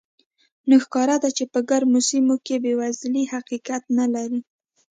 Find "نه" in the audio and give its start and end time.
3.97-4.05